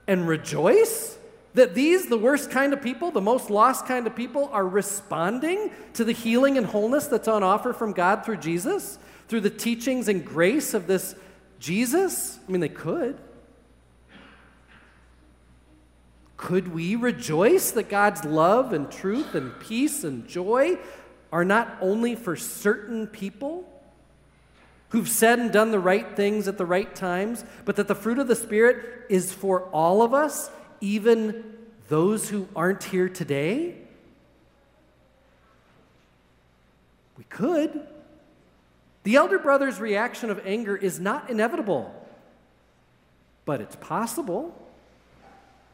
and 0.07 0.29
rejoice? 0.29 1.17
That 1.55 1.75
these, 1.75 2.09
the 2.09 2.19
worst 2.19 2.51
kind 2.51 2.73
of 2.73 2.83
people, 2.83 3.13
the 3.13 3.21
most 3.21 3.49
lost 3.49 3.87
kind 3.87 4.07
of 4.09 4.17
people, 4.17 4.51
are 4.53 4.67
responding 4.67 5.71
to 5.95 6.05
the 6.05 6.13
healing 6.13 6.59
and 6.59 6.67
wholeness 6.67 7.07
that's 7.07 7.29
on 7.29 7.45
offer 7.45 7.73
from 7.73 7.93
God 7.93 8.25
through 8.25 8.39
Jesus, 8.39 8.99
through 9.29 9.43
the 9.43 9.51
teachings 9.51 10.09
and 10.09 10.25
grace 10.25 10.75
of 10.75 10.89
this 10.89 11.15
Jesus? 11.61 12.41
I 12.47 12.51
mean, 12.51 12.61
they 12.61 12.69
could. 12.69 13.17
Could 16.37 16.75
we 16.75 16.97
rejoice 16.97 17.71
that 17.71 17.89
God's 17.89 18.25
love 18.25 18.73
and 18.73 18.91
truth 18.91 19.37
and 19.37 19.59
peace 19.61 20.03
and 20.03 20.27
joy 20.27 20.77
are 21.33 21.45
not 21.45 21.79
only 21.81 22.17
for 22.17 22.35
certain 22.35 23.07
people, 23.07 23.71
who've 24.91 25.09
said 25.09 25.39
and 25.39 25.53
done 25.53 25.71
the 25.71 25.79
right 25.79 26.17
things 26.17 26.47
at 26.47 26.59
the 26.59 26.67
right 26.67 26.95
times, 26.95 27.45
but 27.65 27.77
that 27.77 27.89
the 27.89 27.95
fruit 27.95 28.19
of 28.19 28.29
the 28.29 28.37
Spirit 28.37 29.07
is 29.09 29.33
for 29.33 29.63
all 29.71 30.03
of 30.03 30.15
us, 30.15 30.51
even 30.81 31.45
those 31.89 32.29
who 32.29 32.49
aren't 32.55 32.85
here 32.85 33.09
today? 33.09 33.77
We 37.19 37.25
could. 37.25 37.87
The 39.03 39.17
elder 39.17 39.39
brother's 39.39 39.79
reaction 39.81 40.31
of 40.31 40.41
anger 40.47 40.77
is 40.77 40.99
not 40.99 41.29
inevitable, 41.29 41.95
but 43.45 43.61
it's 43.61 43.77
possible. 43.77 44.59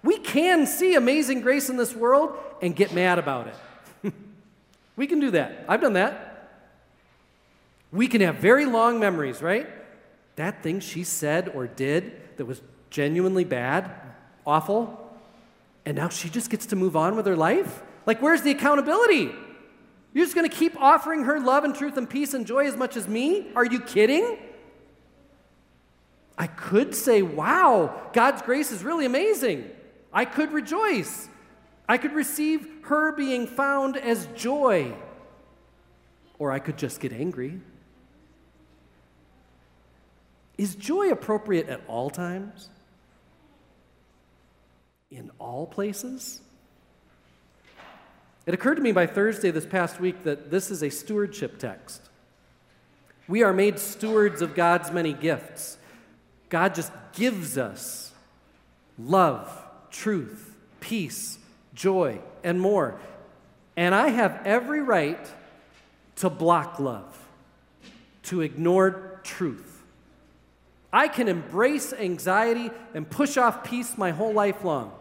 We 0.02 0.19
can 0.19 0.67
see 0.67 0.95
amazing 0.95 1.40
grace 1.43 1.69
in 1.69 1.76
this 1.76 1.95
world 1.95 2.37
and 2.61 2.75
get 2.75 2.93
mad 2.93 3.19
about 3.19 3.49
it. 3.49 4.12
we 4.97 5.07
can 5.07 5.21
do 5.21 5.31
that. 5.33 5.64
I've 5.69 5.81
done 5.81 5.93
that. 5.93 6.29
We 7.92 8.06
can 8.06 8.20
have 8.20 8.37
very 8.37 8.66
long 8.66 9.00
memories, 9.00 9.42
right? 9.42 9.68
That 10.37 10.62
thing 10.62 10.80
she 10.80 11.04
said 11.04 11.50
or 11.54 11.66
did 11.66 12.37
that 12.37 12.47
was 12.47 12.62
genuinely 12.90 13.44
bad, 13.44 13.90
awful, 14.47 14.97
and 15.85 15.97
now 15.97 16.09
she 16.09 16.28
just 16.28 16.50
gets 16.50 16.66
to 16.66 16.76
move 16.76 16.97
on 16.97 17.16
with 17.16 17.26
her 17.26 17.37
life? 17.37 17.82
Like, 18.06 18.23
where's 18.23 18.42
the 18.42 18.50
accountability? 18.50 19.32
You're 20.12 20.25
just 20.25 20.35
going 20.35 20.49
to 20.49 20.56
keep 20.56 20.80
offering 20.80 21.25
her 21.25 21.38
love 21.40 21.64
and 21.64 21.75
truth 21.75 21.97
and 21.97 22.09
peace 22.09 22.35
and 22.35 22.47
joy 22.47 22.66
as 22.66 22.76
much 22.76 22.97
as 22.97 23.06
me? 23.06 23.49
Are 23.54 23.64
you 23.64 23.80
kidding? 23.80 24.38
I 26.37 26.47
could 26.47 26.94
say, 26.94 27.23
wow, 27.23 28.09
God's 28.12 28.42
grace 28.42 28.73
is 28.73 28.82
really 28.82 29.04
amazing. 29.04 29.70
I 30.12 30.25
could 30.25 30.52
rejoice. 30.52 31.28
I 31.88 31.99
could 31.99 32.12
receive 32.12 32.66
her 32.85 33.12
being 33.12 33.47
found 33.47 33.97
as 33.97 34.26
joy. 34.35 34.94
Or 36.38 36.50
I 36.50 36.59
could 36.59 36.78
just 36.78 37.00
get 37.00 37.12
angry. 37.12 37.61
Is 40.61 40.75
joy 40.75 41.11
appropriate 41.11 41.71
at 41.71 41.81
all 41.88 42.11
times? 42.11 42.69
In 45.11 45.31
all 45.38 45.67
places? 45.67 46.43
It 48.45 48.52
occurred 48.52 48.75
to 48.75 48.83
me 48.83 48.93
by 48.93 49.07
Thursday 49.07 49.50
this 49.52 49.64
past 49.64 50.00
week 50.00 50.23
that 50.25 50.50
this 50.50 50.71
is 50.71 50.83
a 50.83 50.90
stewardship 50.90 51.59
text. 51.59 52.02
We 53.26 53.43
are 53.43 53.55
made 53.55 53.79
stewards 53.79 54.43
of 54.43 54.55
God's 54.55 54.90
many 54.90 55.14
gifts. 55.14 55.79
God 56.50 56.75
just 56.75 56.93
gives 57.14 57.57
us 57.57 58.12
love, 58.99 59.50
truth, 59.90 60.55
peace, 60.81 61.38
joy, 61.73 62.21
and 62.45 62.61
more. 62.61 63.00
And 63.79 63.95
I 63.95 64.09
have 64.09 64.43
every 64.45 64.83
right 64.83 65.26
to 66.17 66.29
block 66.29 66.79
love, 66.79 67.19
to 68.25 68.43
ignore 68.43 69.23
truth. 69.25 69.69
I 70.92 71.09
can 71.09 71.28
embrace 71.28 71.92
anxiety 71.92 72.70
and 72.94 73.09
push 73.09 73.37
off 73.37 73.64
peace 73.64 73.97
my 73.97 74.11
whole 74.11 74.32
life 74.32 74.64
long. 74.64 74.92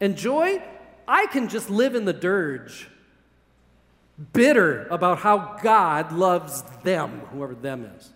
And 0.00 0.16
joy, 0.16 0.62
I 1.06 1.26
can 1.26 1.48
just 1.48 1.70
live 1.70 1.94
in 1.94 2.04
the 2.04 2.12
dirge, 2.12 2.88
bitter 4.32 4.86
about 4.88 5.18
how 5.18 5.58
God 5.62 6.12
loves 6.12 6.62
them, 6.84 7.20
whoever 7.32 7.54
them 7.54 7.90
is. 7.96 8.10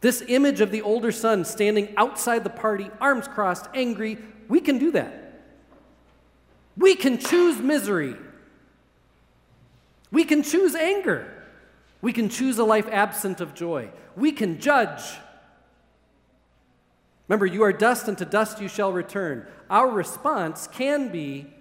This 0.00 0.22
image 0.28 0.60
of 0.60 0.70
the 0.70 0.82
older 0.82 1.10
son 1.10 1.44
standing 1.44 1.92
outside 1.96 2.44
the 2.44 2.50
party, 2.50 2.90
arms 3.00 3.26
crossed, 3.26 3.68
angry, 3.74 4.18
we 4.48 4.60
can 4.60 4.78
do 4.78 4.92
that. 4.92 5.42
We 6.76 6.94
can 6.94 7.18
choose 7.18 7.58
misery. 7.58 8.14
We 10.12 10.24
can 10.24 10.42
choose 10.42 10.74
anger. 10.74 11.32
We 12.06 12.12
can 12.12 12.28
choose 12.28 12.56
a 12.58 12.64
life 12.64 12.86
absent 12.92 13.40
of 13.40 13.52
joy. 13.52 13.90
We 14.14 14.30
can 14.30 14.60
judge. 14.60 15.02
Remember, 17.26 17.46
you 17.46 17.64
are 17.64 17.72
dust, 17.72 18.06
and 18.06 18.16
to 18.18 18.24
dust 18.24 18.60
you 18.60 18.68
shall 18.68 18.92
return. 18.92 19.44
Our 19.68 19.90
response 19.90 20.68
can 20.68 21.08
be, 21.08 21.52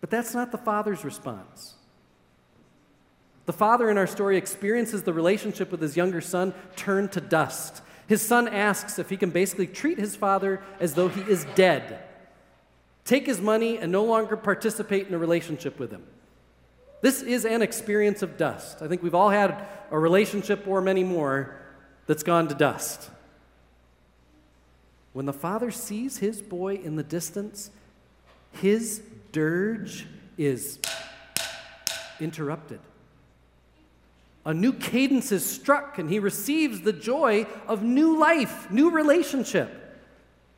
but 0.00 0.10
that's 0.10 0.34
not 0.34 0.50
the 0.50 0.58
Father's 0.58 1.04
response. 1.04 1.74
The 3.46 3.52
father 3.52 3.88
in 3.88 3.98
our 3.98 4.08
story 4.08 4.36
experiences 4.36 5.04
the 5.04 5.12
relationship 5.12 5.70
with 5.70 5.80
his 5.80 5.96
younger 5.96 6.20
son 6.20 6.54
turn 6.74 7.08
to 7.10 7.20
dust. 7.20 7.82
His 8.08 8.20
son 8.20 8.48
asks 8.48 8.98
if 8.98 9.10
he 9.10 9.16
can 9.16 9.30
basically 9.30 9.68
treat 9.68 9.98
his 9.98 10.16
father 10.16 10.60
as 10.80 10.94
though 10.94 11.06
he 11.06 11.20
is 11.30 11.46
dead, 11.54 12.02
take 13.08 13.26
his 13.26 13.40
money, 13.40 13.78
and 13.78 13.90
no 13.90 14.04
longer 14.04 14.36
participate 14.36 15.08
in 15.08 15.14
a 15.14 15.18
relationship 15.18 15.78
with 15.78 15.90
him. 15.90 16.02
This 17.00 17.22
is 17.22 17.46
an 17.46 17.62
experience 17.62 18.20
of 18.22 18.36
dust. 18.36 18.82
I 18.82 18.88
think 18.88 19.02
we've 19.02 19.14
all 19.14 19.30
had 19.30 19.66
a 19.90 19.98
relationship 19.98 20.68
or 20.68 20.82
many 20.82 21.04
more 21.04 21.56
that's 22.06 22.22
gone 22.22 22.48
to 22.48 22.54
dust. 22.54 23.08
When 25.14 25.24
the 25.24 25.32
father 25.32 25.70
sees 25.70 26.18
his 26.18 26.42
boy 26.42 26.74
in 26.74 26.96
the 26.96 27.02
distance, 27.02 27.70
his 28.52 29.00
dirge 29.32 30.06
is 30.36 30.78
interrupted. 32.20 32.80
A 34.44 34.52
new 34.52 34.74
cadence 34.74 35.32
is 35.32 35.46
struck, 35.46 35.98
and 35.98 36.10
he 36.10 36.18
receives 36.18 36.82
the 36.82 36.92
joy 36.92 37.46
of 37.66 37.82
new 37.82 38.18
life, 38.18 38.70
new 38.70 38.90
relationship. 38.90 39.87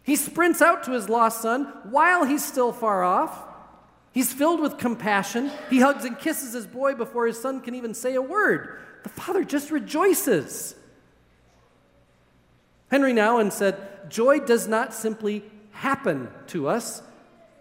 He 0.03 0.17
sprints 0.17 0.63
out 0.63 0.85
to 0.85 0.93
his 0.93 1.09
lost 1.09 1.43
son 1.43 1.73
while 1.85 2.25
he's 2.25 2.45
still 2.45 2.73
far 2.73 3.05
off. 3.05 3.45
He's 4.13 4.33
filled 4.33 4.61
with 4.61 4.79
compassion. 4.79 5.51
He 5.69 5.81
hugs 5.81 6.05
and 6.05 6.19
kisses 6.19 6.53
his 6.53 6.67
boy 6.67 6.95
before 6.95 7.27
his 7.27 7.41
son 7.41 7.61
can 7.61 7.75
even 7.75 7.95
say 7.95 8.15
a 8.15 8.23
word. 8.23 8.81
The 9.03 9.09
father 9.09 9.45
just 9.45 9.71
rejoices. 9.71 10.75
Henri 12.91 13.13
Nouwen 13.13 13.53
said, 13.53 14.11
Joy 14.11 14.41
does 14.41 14.67
not 14.67 14.93
simply 14.93 15.45
happen 15.71 16.29
to 16.49 16.67
us. 16.69 17.03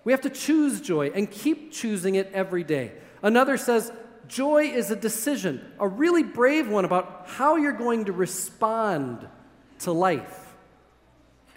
We 0.04 0.12
have 0.12 0.22
to 0.22 0.30
choose 0.30 0.82
joy 0.82 1.12
and 1.14 1.30
keep 1.30 1.72
choosing 1.72 2.16
it 2.16 2.32
every 2.34 2.64
day. 2.64 2.94
Another 3.22 3.58
says, 3.58 3.92
Joy 4.28 4.66
is 4.66 4.92
a 4.92 4.96
decision, 4.96 5.72
a 5.80 5.88
really 5.88 6.24
brave 6.24 6.70
one 6.70 6.86
about 6.86 7.26
how 7.28 7.58
you're 7.58 7.72
going 7.72 8.06
to 8.06 8.12
respond 8.12 9.28
to 9.80 9.92
life. 9.92 10.49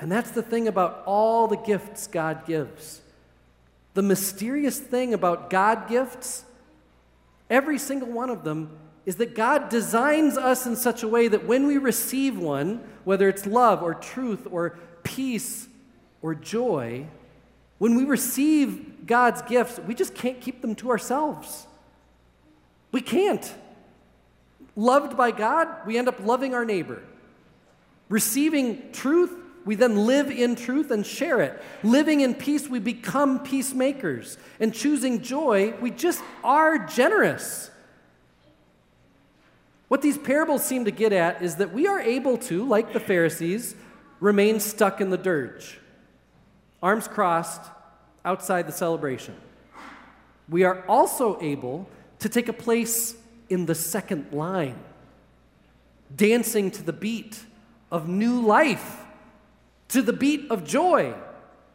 And 0.02 0.10
that's 0.10 0.32
the 0.32 0.42
thing 0.42 0.66
about 0.66 1.04
all 1.06 1.46
the 1.46 1.56
gifts 1.56 2.08
God 2.08 2.44
gives. 2.44 3.00
The 3.94 4.02
mysterious 4.02 4.80
thing 4.80 5.14
about 5.14 5.48
God 5.48 5.88
gifts, 5.88 6.44
every 7.48 7.78
single 7.78 8.08
one 8.08 8.28
of 8.28 8.42
them, 8.42 8.76
is 9.06 9.14
that 9.16 9.36
God 9.36 9.68
designs 9.68 10.36
us 10.36 10.66
in 10.66 10.74
such 10.74 11.04
a 11.04 11.08
way 11.08 11.28
that 11.28 11.46
when 11.46 11.68
we 11.68 11.78
receive 11.78 12.36
one, 12.36 12.82
whether 13.04 13.28
it's 13.28 13.46
love 13.46 13.80
or 13.80 13.94
truth 13.94 14.44
or 14.50 14.76
peace 15.04 15.68
or 16.20 16.34
joy, 16.34 17.06
when 17.78 17.94
we 17.94 18.02
receive 18.02 19.06
God's 19.06 19.40
gifts, 19.42 19.78
we 19.86 19.94
just 19.94 20.16
can't 20.16 20.40
keep 20.40 20.62
them 20.62 20.74
to 20.74 20.90
ourselves. 20.90 21.68
We 22.90 23.02
can't. 23.02 23.54
Loved 24.74 25.16
by 25.16 25.30
God, 25.30 25.68
we 25.86 25.96
end 25.96 26.08
up 26.08 26.18
loving 26.26 26.54
our 26.54 26.64
neighbor. 26.64 27.04
Receiving 28.08 28.90
truth, 28.90 29.32
we 29.64 29.74
then 29.74 30.06
live 30.06 30.30
in 30.30 30.56
truth 30.56 30.90
and 30.90 31.06
share 31.06 31.40
it. 31.40 31.62
Living 31.82 32.20
in 32.20 32.34
peace, 32.34 32.68
we 32.68 32.78
become 32.78 33.40
peacemakers. 33.40 34.36
And 34.58 34.74
choosing 34.74 35.22
joy, 35.22 35.74
we 35.80 35.90
just 35.90 36.22
are 36.42 36.78
generous. 36.78 37.70
What 39.88 40.02
these 40.02 40.16
parables 40.16 40.64
seem 40.64 40.86
to 40.86 40.90
get 40.90 41.12
at 41.12 41.42
is 41.42 41.56
that 41.56 41.72
we 41.72 41.86
are 41.86 42.00
able 42.00 42.38
to, 42.38 42.66
like 42.66 42.92
the 42.92 43.00
Pharisees, 43.00 43.74
remain 44.20 44.58
stuck 44.58 45.00
in 45.00 45.10
the 45.10 45.18
dirge, 45.18 45.78
arms 46.82 47.06
crossed 47.06 47.60
outside 48.24 48.66
the 48.66 48.72
celebration. 48.72 49.34
We 50.48 50.64
are 50.64 50.84
also 50.88 51.40
able 51.40 51.88
to 52.20 52.28
take 52.28 52.48
a 52.48 52.52
place 52.52 53.16
in 53.50 53.66
the 53.66 53.74
second 53.74 54.32
line, 54.32 54.78
dancing 56.14 56.70
to 56.70 56.82
the 56.82 56.92
beat 56.92 57.40
of 57.90 58.08
new 58.08 58.40
life, 58.40 59.01
to 59.92 60.02
the 60.02 60.12
beat 60.12 60.50
of 60.50 60.64
joy, 60.64 61.14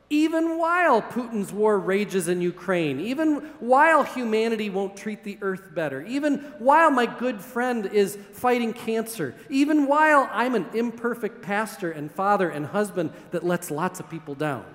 even 0.09 0.57
while 0.57 1.01
Putin's 1.01 1.51
war 1.51 1.77
rages 1.77 2.27
in 2.27 2.41
Ukraine, 2.41 2.99
even 2.99 3.35
while 3.59 4.03
humanity 4.03 4.69
won't 4.69 4.97
treat 4.97 5.23
the 5.23 5.37
earth 5.41 5.75
better, 5.75 6.01
even 6.03 6.37
while 6.57 6.89
my 6.89 7.05
good 7.05 7.41
friend 7.41 7.85
is 7.85 8.17
fighting 8.33 8.73
cancer, 8.73 9.35
even 9.49 9.85
while 9.85 10.27
I'm 10.31 10.55
an 10.55 10.65
imperfect 10.73 11.43
pastor 11.43 11.91
and 11.91 12.11
father 12.11 12.49
and 12.49 12.65
husband 12.65 13.11
that 13.31 13.45
lets 13.45 13.69
lots 13.69 13.99
of 13.99 14.09
people 14.09 14.33
down. 14.33 14.65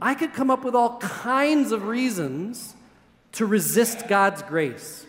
I 0.00 0.14
could 0.14 0.32
come 0.32 0.50
up 0.50 0.64
with 0.64 0.74
all 0.74 0.98
kinds 0.98 1.72
of 1.72 1.84
reasons 1.84 2.74
to 3.32 3.44
resist 3.44 4.08
God's 4.08 4.42
grace, 4.42 5.04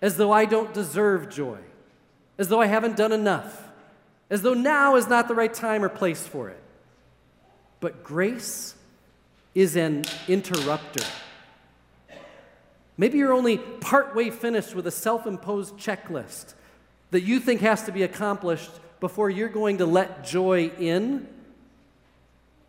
as 0.00 0.16
though 0.16 0.32
I 0.32 0.46
don't 0.46 0.72
deserve 0.72 1.28
joy, 1.28 1.58
as 2.38 2.48
though 2.48 2.60
I 2.60 2.66
haven't 2.66 2.96
done 2.96 3.12
enough, 3.12 3.68
as 4.30 4.40
though 4.40 4.54
now 4.54 4.96
is 4.96 5.08
not 5.08 5.28
the 5.28 5.34
right 5.34 5.52
time 5.52 5.84
or 5.84 5.90
place 5.90 6.26
for 6.26 6.48
it. 6.48 6.61
But 7.82 8.04
grace 8.04 8.76
is 9.56 9.74
an 9.74 10.04
interrupter. 10.28 11.04
Maybe 12.96 13.18
you're 13.18 13.32
only 13.32 13.58
partway 13.58 14.30
finished 14.30 14.76
with 14.76 14.86
a 14.86 14.92
self 14.92 15.26
imposed 15.26 15.76
checklist 15.78 16.54
that 17.10 17.22
you 17.22 17.40
think 17.40 17.60
has 17.60 17.82
to 17.82 17.92
be 17.92 18.04
accomplished 18.04 18.70
before 19.00 19.30
you're 19.30 19.48
going 19.48 19.78
to 19.78 19.86
let 19.86 20.24
joy 20.24 20.70
in. 20.78 21.26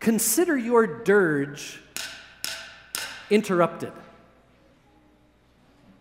Consider 0.00 0.58
your 0.58 1.04
dirge 1.04 1.80
interrupted. 3.30 3.92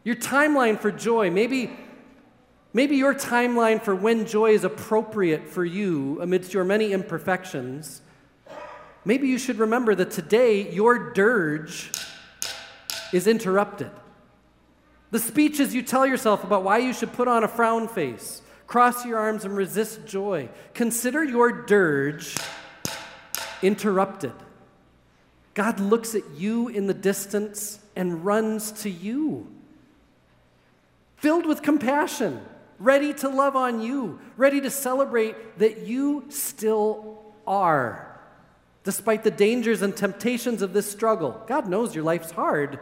Your 0.04 0.16
timeline 0.16 0.80
for 0.80 0.92
joy, 0.92 1.30
maybe, 1.30 1.70
maybe 2.74 2.96
your 2.96 3.14
timeline 3.14 3.80
for 3.80 3.94
when 3.94 4.26
joy 4.26 4.54
is 4.54 4.64
appropriate 4.64 5.48
for 5.48 5.64
you 5.64 6.20
amidst 6.20 6.52
your 6.52 6.64
many 6.64 6.94
imperfections, 6.94 8.02
maybe 9.06 9.28
you 9.28 9.38
should 9.38 9.60
remember 9.60 9.96
that 9.96 10.12
today 10.12 10.72
your 10.72 11.14
dirge 11.14 11.92
is 13.12 13.28
interrupted. 13.28 13.92
The 15.12 15.20
speeches 15.20 15.76
you 15.76 15.84
tell 15.84 16.08
yourself 16.08 16.44
about 16.44 16.64
why 16.64 16.80
you 16.80 16.92
should 16.92 17.14
put 17.14 17.28
on 17.28 17.44
a 17.44 17.48
frown 17.48 17.88
face, 17.88 18.42
cross 18.66 19.06
your 19.06 19.20
arms, 19.20 19.46
and 19.46 19.56
resist 19.56 20.06
joy. 20.08 20.50
Consider 20.74 21.24
your 21.24 21.52
dirge 21.52 22.36
interrupted. 23.62 24.34
God 25.54 25.80
looks 25.80 26.16
at 26.16 26.24
you 26.36 26.68
in 26.68 26.88
the 26.88 26.94
distance 26.94 27.80
and 27.96 28.26
runs 28.26 28.72
to 28.84 28.90
you, 28.90 29.48
filled 31.18 31.46
with 31.46 31.62
compassion, 31.62 32.42
ready 32.80 33.14
to 33.14 33.30
love 33.30 33.56
on 33.56 33.80
you, 33.80 34.20
ready 34.36 34.60
to 34.62 34.72
celebrate 34.72 35.60
that 35.60 35.86
you 35.86 36.26
still 36.30 37.22
are. 37.46 38.13
Despite 38.84 39.24
the 39.24 39.32
dangers 39.32 39.82
and 39.82 39.96
temptations 39.96 40.62
of 40.62 40.74
this 40.74 40.90
struggle, 40.90 41.42
God 41.48 41.68
knows 41.68 41.96
your 41.96 42.04
life's 42.04 42.32
hard. 42.32 42.80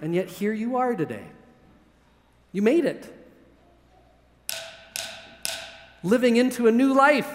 And 0.00 0.14
yet, 0.14 0.28
here 0.28 0.52
you 0.52 0.76
are 0.76 0.94
today. 0.94 1.26
You 2.52 2.62
made 2.62 2.84
it. 2.84 3.14
Living 6.02 6.36
into 6.36 6.66
a 6.66 6.72
new 6.72 6.94
life. 6.94 7.30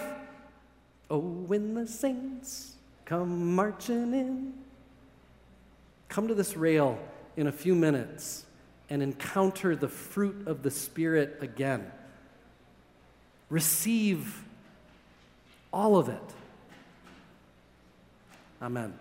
Oh, 1.10 1.20
when 1.20 1.76
the 1.76 1.86
saints 1.86 2.76
come 3.06 3.54
marching 3.54 4.14
in. 4.14 4.54
Come 6.08 6.28
to 6.30 6.34
this 6.34 6.56
rail 6.56 6.98
in 7.36 7.48
a 7.48 7.52
few 7.52 7.76
minutes 7.76 8.46
and 8.90 9.04
encounter 9.04 9.76
the 9.76 9.88
fruit 9.88 10.48
of 10.48 10.64
the 10.64 10.72
Spirit 10.72 11.38
again. 11.42 11.92
Receive 13.50 14.44
all 15.74 15.98
of 15.98 16.08
it. 16.08 16.22
Amen. 18.62 18.94